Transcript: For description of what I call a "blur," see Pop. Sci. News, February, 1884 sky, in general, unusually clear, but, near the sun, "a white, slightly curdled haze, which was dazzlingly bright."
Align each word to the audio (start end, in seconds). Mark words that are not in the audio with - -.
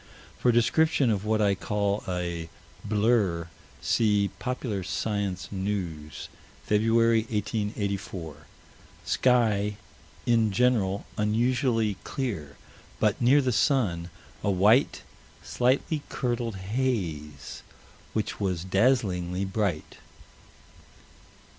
For 0.39 0.51
description 0.51 1.11
of 1.11 1.25
what 1.25 1.43
I 1.43 1.53
call 1.53 2.03
a 2.07 2.49
"blur," 2.83 3.49
see 3.83 4.31
Pop. 4.39 4.65
Sci. 4.65 5.35
News, 5.51 6.27
February, 6.63 7.19
1884 7.29 8.47
sky, 9.05 9.77
in 10.25 10.51
general, 10.51 11.05
unusually 11.19 11.97
clear, 12.03 12.55
but, 12.99 13.21
near 13.21 13.43
the 13.43 13.51
sun, 13.51 14.09
"a 14.43 14.49
white, 14.49 15.03
slightly 15.43 16.01
curdled 16.09 16.55
haze, 16.55 17.61
which 18.13 18.39
was 18.39 18.63
dazzlingly 18.63 19.45
bright." 19.45 19.97